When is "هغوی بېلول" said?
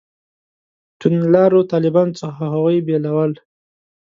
2.53-3.31